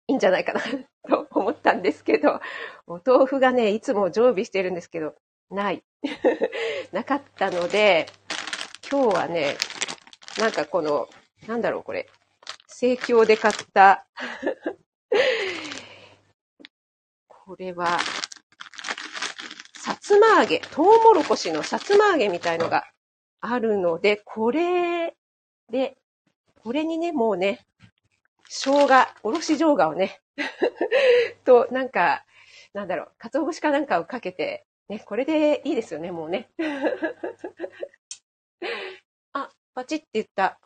[0.07, 0.61] いいんじゃないかな
[1.09, 2.41] と思ったんですけど、
[2.87, 5.15] お豆腐がね、いつも常備してるんですけど、
[5.51, 5.83] ない。
[6.93, 8.07] なかったので、
[8.91, 9.57] 今日はね、
[10.39, 11.09] なんかこの、
[11.47, 12.07] なんだろうこれ、
[12.67, 14.07] 生協で買った。
[17.29, 17.99] これは、
[19.79, 22.85] さつま揚げ、トウモロコシのさつま揚げみたいのが
[23.41, 25.17] あるので、これ
[25.71, 25.97] で、
[26.63, 27.67] これにね、もうね、
[28.49, 30.21] 生姜、おろし生姜をね、
[31.45, 32.25] と、なんか、
[32.75, 36.51] なんだろう、鰹節かなんかをかけて、ね、これでいいですよね、もうね。
[39.33, 40.61] あ、パチって言った。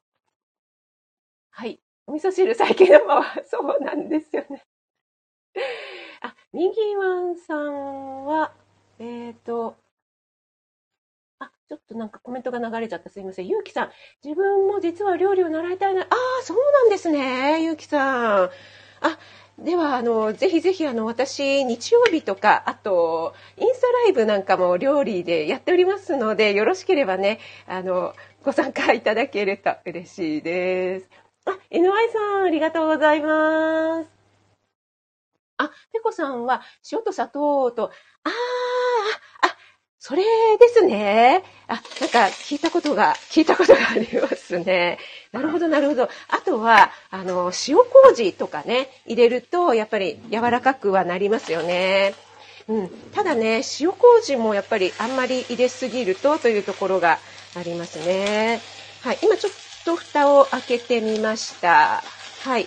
[1.51, 1.81] はい。
[2.07, 4.65] お味噌汁最近のまま、 そうなんですよね。
[6.23, 8.53] あ、にぎわんさんは、
[8.99, 9.77] えっ、ー、と、
[11.67, 13.09] ちょっとなんかコメントが流れちゃった。
[13.09, 13.49] すいません。
[13.49, 13.91] ゆうきさん。
[14.23, 16.03] 自分も実は料理を習いたいな。
[16.03, 17.65] ああ、そうなんですね。
[17.65, 18.51] ゆうきさん。
[19.01, 19.19] あ、
[19.59, 31.09] では、あの、ぜひぜひ、あの、私、日曜日とか、あと、インスタライブなんかも料理でやっておりますので、よろしければね、あの、ご参加いただけると嬉しいです。
[31.47, 34.11] あ、NY さん、ありがとうございます。
[35.57, 37.91] あ、ペコさんは、塩と砂糖と、
[38.25, 38.33] ああ、
[40.07, 40.23] それ
[40.59, 41.43] ですね。
[41.67, 44.99] あ、なんか聞いたことが、聞いたことがありますね。
[45.33, 46.11] なるほど、なるほど。
[46.29, 52.15] あとは、あの、塩麹とかね、入れると、やっぱり柔らかくはなりますよね。
[52.69, 52.91] うん。
[53.15, 57.19] ただね、塩麹もやっぱりあんまり入れすぎるとというところが
[57.57, 58.61] ありますね。
[59.01, 59.19] はい。
[59.23, 59.53] 今ちょっ
[59.87, 62.03] と蓋を開けてみました。
[62.45, 62.67] はい。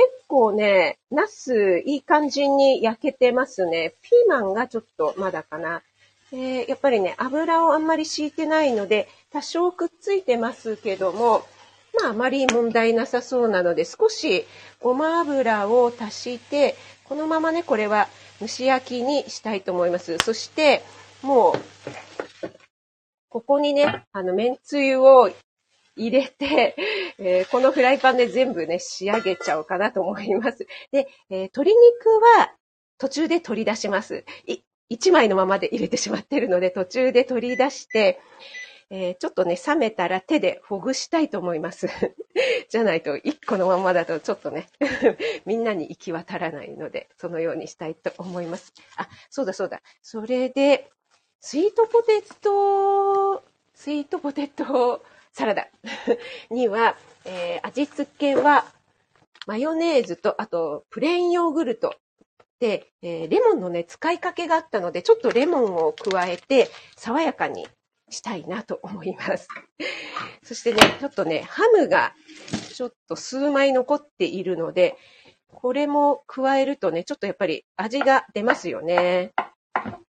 [0.00, 3.92] 結構ね、ナスいい感じに焼けてますね。
[4.00, 5.82] ピーマンがちょっとまだかな。
[6.32, 11.42] えー、やっぱりね、油をあんまり敷いてないので、多少くっついてますけども、
[12.00, 14.46] まああまり問題なさそうなので、少し
[14.80, 18.08] ごま油を足して、このままね、これは
[18.40, 20.16] 蒸し焼きにしたいと思います。
[20.16, 20.82] そして、
[21.20, 22.48] もう、
[23.28, 25.30] ここにね、あの、めんつゆを
[26.00, 26.74] 入れて、
[27.18, 30.66] えー、このフライパンで全部ね、仕上げちゃおうかなと思います。
[30.90, 32.08] で、えー、鶏肉
[32.38, 32.52] は
[32.98, 34.24] 途中で取り出します。
[34.90, 38.20] 1枚のままで入れてしまっているので、途中で取り出して、
[38.92, 41.86] えー、ちょっとね、冷めたら手でほぐしたいと思います。
[42.68, 44.66] じゃないと、1個のままだとちょっとね、
[45.46, 48.72] みんなに行き渡らないので、そのようにしたいと思います。
[48.96, 49.80] あ、そうだそうだ。
[50.02, 50.90] それで、
[51.40, 55.68] スイートポテト、スイートポテトサラダ
[56.50, 58.64] には、えー、味付けは、
[59.46, 61.94] マヨネーズと、あと、プレーンヨーグルト
[62.60, 67.66] で、えー、レモンのね、使いかけがあったので、ちょっとレモンを加えて、爽やかに
[68.10, 69.48] したいなと思います。
[70.44, 72.14] そしてね、ちょっとね、ハムが
[72.74, 74.96] ちょっと数枚残っているので、
[75.48, 79.32] これも加えるとね、ちょっとやっぱり味が出ますよね。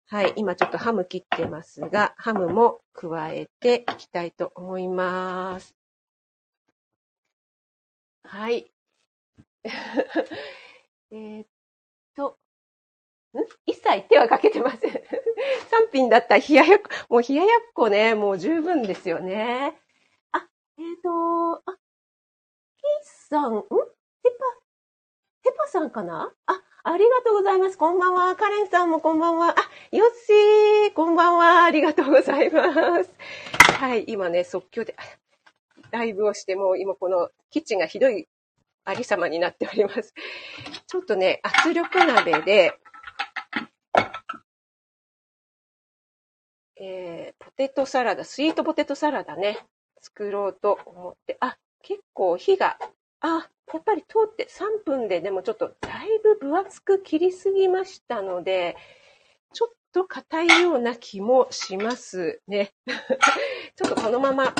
[0.10, 5.76] はい、今ちょっとハム切ってますが、ハムも加えていきたいと思います。
[8.24, 8.72] はい。
[11.12, 11.46] えっ
[12.15, 12.39] と、
[13.34, 13.39] ん？
[13.65, 14.91] 一切手はかけてません。
[14.93, 19.78] 3品だったら冷ややっこ、もう冷ややっこね、もう十分ですよね。
[20.32, 21.78] あ、えっ、ー、と、あ、
[22.78, 23.62] キーさん、ん？
[23.62, 23.67] テ
[24.32, 24.46] パ、
[25.43, 26.34] テパさんかな？
[26.46, 27.78] あ、ありがとうございます。
[27.78, 28.34] こんばんは。
[28.38, 29.50] カレンさんもこんばんは。
[29.50, 29.56] あ、
[29.91, 31.65] ヨッシー、こんばんは。
[31.65, 32.63] ありがとうございま
[33.04, 33.12] す。
[33.78, 34.95] はい、今ね、即興で、
[35.91, 38.30] ライブをして、もう今このキッチンがひどい
[38.86, 40.13] ありさまになっております。
[40.88, 42.80] ちょっとね、圧力鍋で、
[46.80, 49.60] えー、ポテトサラダ、スイートポテトサラダね、
[50.00, 52.78] 作ろうと思って、あ、結構火が、
[53.19, 58.77] あ、やっぱり通って3分ででもちょっとだいぶ分厚く切りすぎましたので、
[59.53, 62.73] ちょっと硬いような気もしますね。
[63.75, 64.53] ちょっとこのまま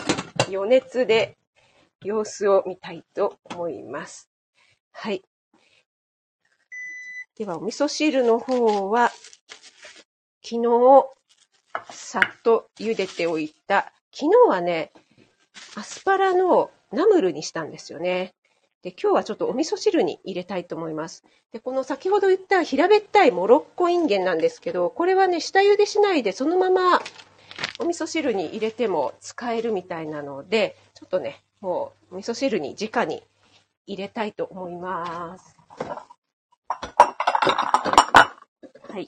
[0.50, 1.38] 余熱で
[2.04, 4.30] 様子を見たいと思います。
[4.92, 5.24] はい。
[7.38, 9.12] では、お味噌汁の方は、
[10.44, 11.06] 昨日、
[11.92, 14.92] さっと茹でておいた、昨日はね、
[15.76, 18.34] アスパラのナムルにしたんですよね。
[18.84, 21.24] で、今日はちょっとお味噌汁に入れたいと思います。
[21.52, 27.02] で、この先ほど言った平べったいモロッコインゲンなんですけど、これはね、下茹でしないでそのまま
[27.80, 33.24] お味噌汁に入れても使えるみたいなので、ちょっとね、もうお味噌汁に直に
[33.88, 35.58] 入れたいと思います。
[38.90, 39.08] はい。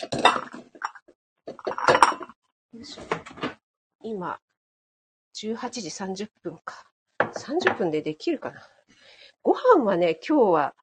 [2.74, 3.02] よいしょ。
[4.02, 4.40] 今、
[5.36, 6.86] 18時30分か。
[7.20, 8.62] 30分でできるかな。
[9.44, 10.76] ご飯はね、今日は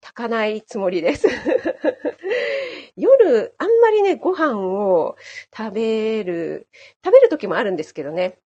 [0.00, 1.26] 炊かないつもりです。
[2.96, 5.16] 夜、あんまりね、ご飯を
[5.56, 6.68] 食べる、
[7.04, 8.38] 食べる時もあるんですけどね。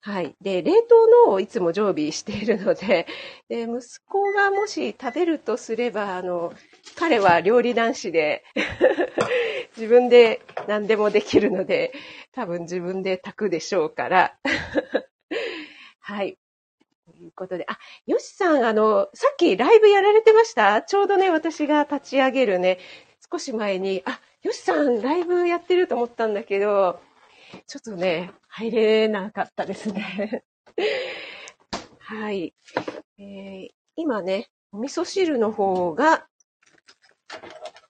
[0.00, 0.36] はい。
[0.40, 3.06] で、冷凍のをいつも常備しているので、
[3.48, 6.52] で息子がもし食べるとすれば、あの、
[6.96, 8.44] 彼は料理男子で
[9.78, 11.92] 自分で何でもできるので、
[12.32, 14.38] 多分自分で炊くでしょうから。
[16.00, 16.36] はい。
[17.36, 20.82] ということで、あ、よしさん、あの、さっきライブやられてました？
[20.82, 22.78] ちょうどね、私が立ち上げるね、
[23.30, 27.00] 少し前に、あ、よしさん、ライブやってると思ったんだけど、
[27.66, 30.44] ちょっとね、入れなかったですね。
[31.98, 32.54] はい。
[33.18, 36.26] えー、今ね、お味噌汁の方が、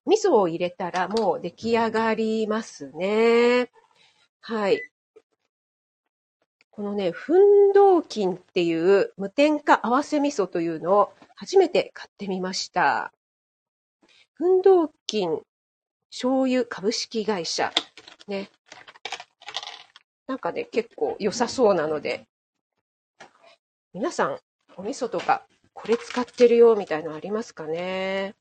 [0.07, 3.71] 味噌を入れたらもう出来上がりますね。
[4.41, 4.81] はい。
[6.75, 13.13] このね、奮闘菌っていう無添加合わせ味噌というのを初めて買ってみました。
[14.33, 15.41] 奮闘菌
[16.11, 17.73] 醤油株式会社。
[18.27, 18.51] ね。
[20.27, 22.27] なんかね、結構良さそうなので、
[23.93, 24.41] 皆さん、
[24.77, 28.35] お味噌とか、これ使ってるよ、みたいのありますかね？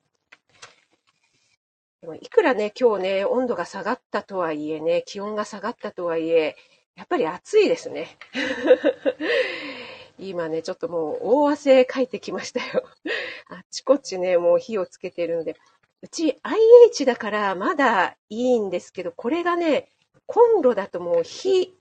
[2.20, 6.56] いくらね、今日ね、温度が下がったとはいえね、気温が下がったとはいえ、
[6.96, 8.18] やっぱり暑いですね。
[10.20, 12.84] 今ね、ちょっともう大汗かいてきましたよ。
[13.50, 15.56] あっちこっちね、もう火をつけてるので。
[16.02, 19.90] うち IH だからまだいいんですけど、これがね、
[20.26, 21.74] コンロだともう火、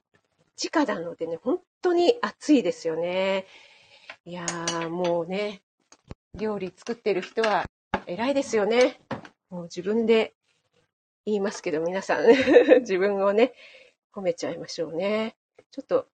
[0.62, 3.46] 直なのでね、本当に暑いですよね。
[4.24, 5.62] いやー、もうね、
[6.34, 7.66] 料理作ってる人は
[8.06, 9.00] 偉いですよね。
[9.50, 10.34] もう自分で
[11.26, 12.26] 言いますけど、皆さん
[12.80, 13.52] 自分をね、
[14.14, 15.36] 褒めちゃいましょうね。
[15.70, 16.06] ちょっと、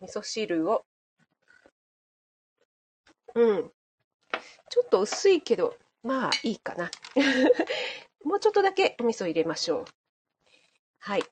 [0.00, 0.84] 味噌汁を、
[3.34, 3.72] うん。
[4.70, 6.90] ちょっと薄いけど、まあいいかな。
[8.24, 9.84] もうちょっとだけお味噌入れましょう。
[10.98, 11.24] はい。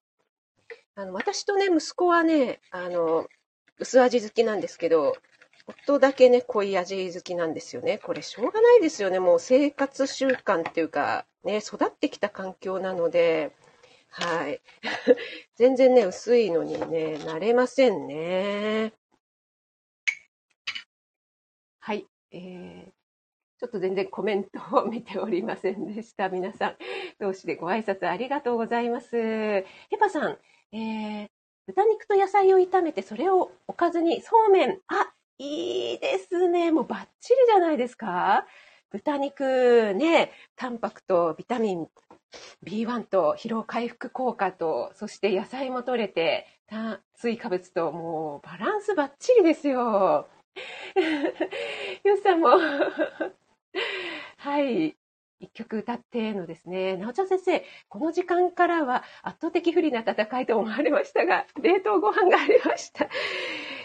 [0.94, 3.28] あの、私とね、息子はね、あの、
[3.78, 5.14] 薄味好きなんですけど、
[5.66, 7.98] 夫だけね、濃い味好きなんですよね。
[7.98, 9.18] これしょうがないですよね。
[9.20, 13.52] もう生活習慣っていうか、ね、育ってきた環境なので、
[14.18, 14.62] はい。
[15.56, 18.94] 全然ね、薄いのにね、慣れませんね。
[21.80, 22.06] はい。
[22.30, 22.92] えー、
[23.58, 26.30] ちょっと全然コメントを見ておりませんでした。
[26.30, 26.76] 皆さん、
[27.20, 29.16] 同士でご挨拶ありがとうございます。
[29.16, 29.64] ヘ
[30.00, 30.38] パさん、
[30.72, 31.28] えー、
[31.66, 34.80] 豚肉と野菜を炒めて、それをおかずにそうめん。
[34.86, 36.72] あ、いいですね。
[36.72, 38.46] もうバッチリじゃないですか
[38.90, 41.86] 豚肉ね、タンパクとビタミン
[42.64, 50.28] B1 と疲労回復効果と、そして野菜も取れて、炭水化物ともうバランスバッチリですよ。
[52.04, 52.48] よさんも
[54.38, 54.96] はい。
[55.38, 63.08] 一曲歌ってのですね、なおちゃん先生、この時間からは圧倒的不利な戦いと思われましたが、冷凍ご飯がありました。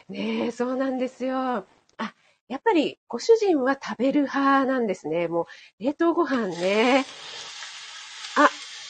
[0.08, 1.66] ねえ、そうなんですよ。
[1.98, 2.14] あ、
[2.48, 5.28] やっぱりご主人は食べる派なんですね。
[5.28, 5.44] も
[5.80, 7.06] う、冷凍ご飯ね。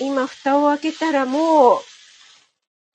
[0.01, 1.80] 今蓋を開けたらもう、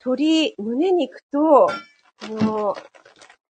[0.05, 2.77] 鶏胸肉と、あの、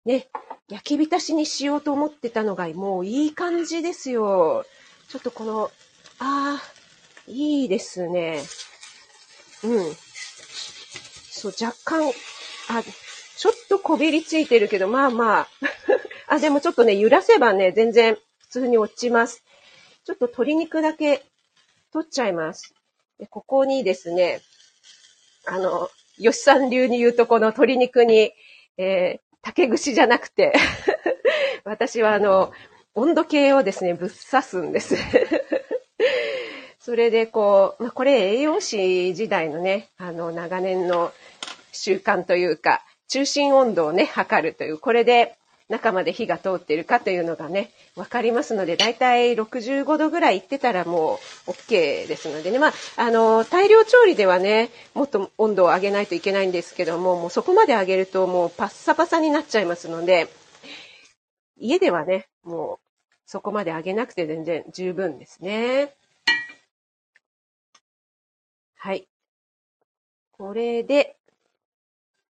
[0.05, 0.29] ね、
[0.69, 4.65] 焼き浸しにしようと思ってたのがもういい感じですよ。
[5.09, 5.71] ちょっとこの、
[6.19, 6.63] ああ、
[7.27, 8.43] いいですね。
[9.65, 9.95] うん。
[11.31, 12.09] そう、若干、
[12.69, 12.83] あ、
[13.37, 15.49] ちょっとこびりついてるけど、まあまあ。
[16.29, 19.45] あ、でもちょっとね、揺らせばね、全然普通に落ちます。
[20.05, 21.25] ちょっと鶏肉だけ
[21.93, 22.75] 取っちゃいます。
[23.23, 24.41] でここにですね、
[25.47, 28.33] あの、吉さん流に言うとこの鶏肉に、
[28.77, 30.53] えー、竹串じゃなくて
[31.63, 32.53] 私はあの、
[32.97, 34.97] 温度計をですね、ぶっ刺すんです。
[36.81, 41.13] それでこう、まあ、これ栄養士時代のね、あの、長年の
[41.71, 45.37] 習慣というか、中心温度をね、測るという、これで
[45.73, 52.59] 中まで火が通っているかというのがね、わかりますので、だいたい65度ぐらいいってたらもう OK ですのでね。
[52.59, 60.29] まあ、あの、大量調理ではね、もっと温度を上げないといけないんですけども、もうそこまで上げるともうパッサパサになっちゃいますので、
[61.57, 65.95] 家ではね、もうそこまで上げなくて全然十分ですね。
[68.77, 69.09] はい。
[70.33, 71.17] これで、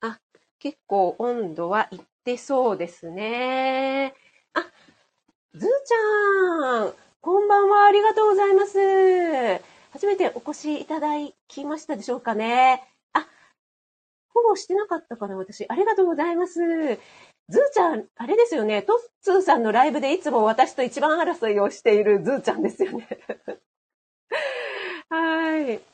[0.00, 0.20] あ、
[0.60, 4.14] 結構温度はいってそうですね。
[4.54, 4.60] あ、
[5.54, 8.78] ずーちゃん、こんばんは、ありがとうございます。
[9.92, 11.08] 初めてお越しいただ
[11.48, 12.82] きましたでしょうかね。
[13.12, 13.20] あ、
[14.32, 15.66] フォローしてなかったかな、私。
[15.68, 16.54] ありがとうございます。
[17.48, 18.82] ずーちゃん、あれですよね。
[18.82, 23.08] トッツーさんのライブでいつも私と一番争いをしているずーちゃんですよね。
[25.10, 25.91] はい。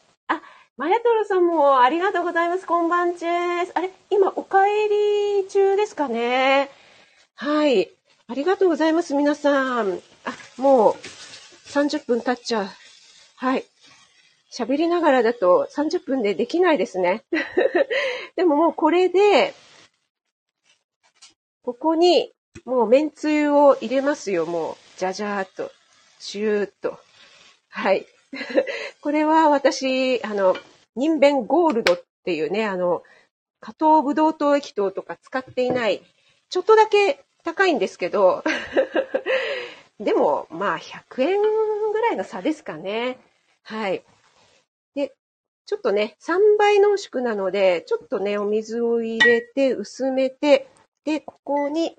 [0.78, 2.64] マヤトルさんもありがとうございます。
[2.64, 3.26] こんばんちで
[3.66, 3.72] す。
[3.74, 4.58] あれ今、お帰
[5.42, 6.70] り中ですかね
[7.34, 7.90] はい。
[8.28, 9.98] ありがとうございます、皆さん。
[10.24, 10.94] あ、もう、
[11.66, 12.68] 30分経っちゃう。
[13.34, 13.64] はい。
[14.56, 17.24] 喋りながらだと30分でできないですね。
[18.36, 19.54] でももうこれで、
[21.62, 22.32] ここに、
[22.64, 24.76] もう麺つゆを入れますよ、もう。
[24.96, 25.72] じゃじゃーっと。
[26.20, 27.00] シューっと。
[27.68, 28.06] はい。
[29.00, 30.56] これは私、あの、
[30.96, 33.02] 人弁ゴールドっていうね、あの、
[33.60, 36.02] 加糖ブドウ糖液糖とか使っていない、
[36.48, 38.42] ちょっとだけ高いんですけど、
[39.98, 43.18] でも、まあ、100円ぐらいの差ですかね。
[43.62, 44.04] はい。
[44.94, 45.14] で、
[45.66, 50.68] ちょっとね、3倍濃縮なので、ちょっとね、お水を入れて、薄めて、
[51.04, 51.96] で、ここに、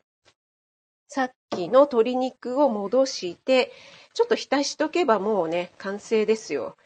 [1.11, 3.71] さっきの鶏肉を戻して、
[4.13, 6.77] ちょっと浸しとけばもうね、完成ですよ。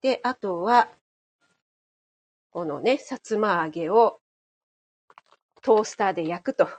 [0.00, 0.88] で、あとは、
[2.52, 4.18] このね、さつま揚げを
[5.60, 6.70] トースターで焼くと。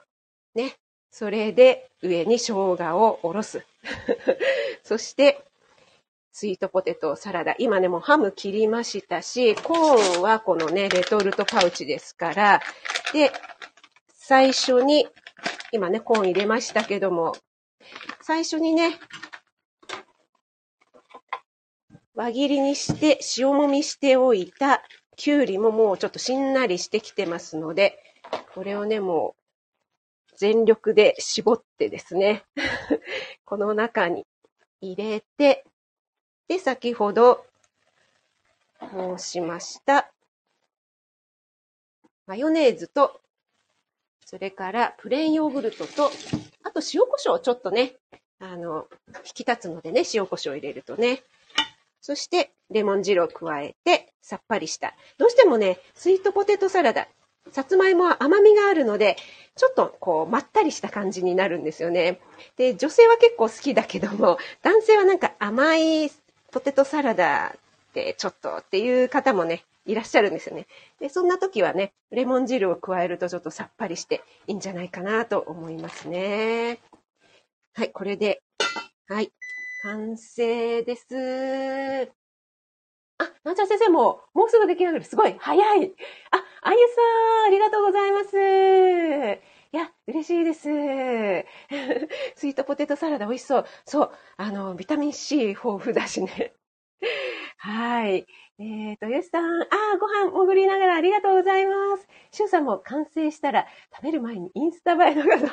[0.56, 0.74] ね。
[1.12, 3.64] それで上に生姜をおろす。
[4.84, 5.46] そして、
[6.32, 7.54] スイートポテトサラダ。
[7.60, 12.60] 今ね、もうハム切りましたし、コーンはこのね、レトルトパウチですから、
[13.14, 13.32] で、
[14.16, 15.08] 最初に、
[15.72, 17.34] 今ね、コーン入れましたけども、
[18.22, 19.00] 最初にね、
[22.16, 24.82] 輪切りにして塩もみしておいた
[25.18, 28.00] きゅうりももうちょっとしんなりしてきてますので、
[28.54, 32.46] これをね、もう全力で絞ってですね、
[33.46, 34.26] この中に
[34.82, 35.66] 入れて、
[36.48, 37.46] で、先ほど
[38.80, 40.12] 申しました。
[42.26, 43.22] マヨネーズと、
[44.30, 46.12] それからプレーンヨーグルトと、
[46.66, 47.94] あと塩コショウちょっとね、
[48.42, 48.88] あの、
[49.20, 51.24] 引き立つのでね、塩コショウ入れるとね、
[52.02, 54.96] そして、レモン汁を加えて、さっぱりした。
[55.18, 57.08] どうしてもね、スイートポテトサラダ、
[57.54, 59.16] さつまいもは甘みがあるので、
[59.56, 62.20] ちょっとこう、まったりした感じになるんですよね。
[62.58, 66.12] で、女性は結構好きだけども、男性はなんか甘い
[66.52, 70.68] ポテトサラダってちょっとっていう方もね、いらっしゃるんですよね。
[71.00, 76.80] で、そんな時はね、レモン汁を加えるとちょっとさっぱりしていいんじゃないかなと思いますね。
[77.74, 78.42] はい、これで、
[79.08, 79.32] はい、
[79.84, 82.12] 完成です。
[83.20, 85.04] あ、なんちゃん先生も、もうすぐ出来上がる。
[85.04, 85.96] すごい、早い。
[86.32, 87.02] あ、あゆさ
[87.44, 88.38] ん、ありがとうございます。
[89.74, 90.70] いや、嬉しいです。
[92.36, 93.66] スイートポテトサラダ美味しそう。
[93.86, 96.54] そう、あの、ビタミン C 豊富だしね。
[97.58, 98.28] はい。
[98.60, 102.08] えっ、ー、と、よしさん、ああ、ご飯潜りながらありがとうございます。
[102.32, 105.48] しゅうさんも完成したら食べる前にインスタ映えの画像。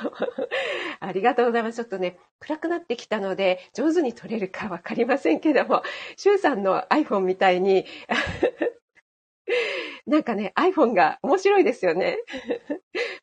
[1.00, 1.76] ありがとうございます。
[1.76, 5.82] ちょっとね、暗くなってきたので、上手に撮れるかわかりませんけども、
[6.16, 7.84] しゅうさんの iPhone みたいに
[10.06, 12.16] なんかね、iPhone が面白いですよね。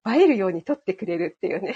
[0.07, 1.75] 映えるように撮ってくれるっていうね。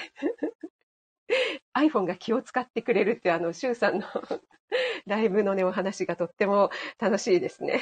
[1.75, 4.07] iPhone が気を使ってくれるってあの、シュウさんの
[5.05, 7.79] ライブのね、お話がとっても楽しいですね。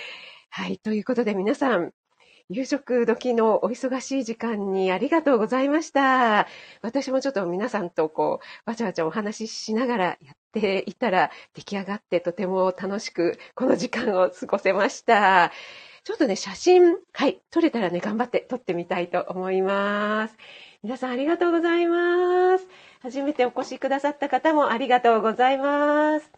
[0.50, 0.78] はい。
[0.78, 1.92] ということで皆さん、
[2.50, 6.46] 夕食時のお忙しい時間にありがとうございました。
[6.82, 15.52] 私もちょっと皆さんとこう、わちゃわちゃお話ししながらやっていたら出来上がってとても楽しくこの時間を過ごせました。
[16.04, 20.36] ちょっとね、写真、はい、撮れたらね、頑張って撮ってみたいと思います。
[20.82, 22.68] 皆さんありがとうございます。
[23.04, 26.32] 初めてお越しくださった方もありがとうございます。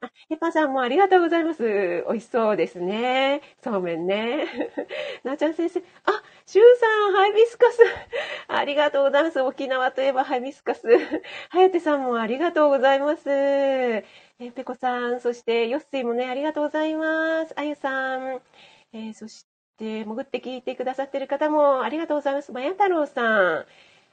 [0.00, 1.62] あ、ヘパさんもありがとうございます。
[2.08, 3.40] 美味しそうですね。
[3.62, 4.46] そうめんね。
[5.22, 7.78] なーちゃん先生、あ、しゅうさん、ハイビスカス。
[8.48, 9.40] ありがとうございます。
[9.42, 10.88] 沖縄といえばハイビスカス。
[11.50, 13.30] はやてさんもありがとうございます。
[13.30, 14.04] え
[14.56, 17.54] ペコさん、そしてヨッセイもね、ありがとうございます。
[17.56, 18.40] あゆさん、
[18.92, 19.46] えー、そし
[19.78, 22.50] て、潜って聞いてくださってる方もありがとうございます。
[22.50, 23.66] まや太郎さん。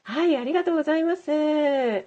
[0.03, 1.31] はい、ありがとうございます。
[1.31, 2.05] え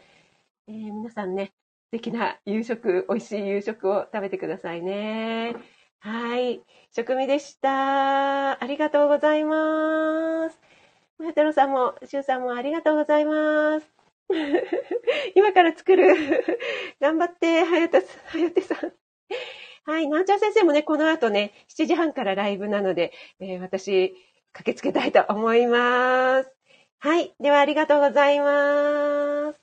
[0.69, 1.53] ー、皆さんね、
[1.87, 5.55] 素敵な夕食、美味しい夕食を食べてくださいね。
[6.01, 6.63] はい。
[6.91, 8.63] 食味でした。
[8.63, 10.61] ありがとうございます。
[11.19, 13.89] マヤトロさんも、シュウさんもありがとうございます。
[15.37, 16.07] 今から作る。
[17.01, 18.93] 頑張って、はやた、はやてさん。
[19.85, 20.09] はい。
[20.09, 24.17] なんちゃん先生もね、この後ね、7時半からライブなので、えー、私、
[24.53, 26.51] 駆けつけたいと思います。
[27.03, 27.35] はい。
[27.41, 29.62] では、ありがとうございます。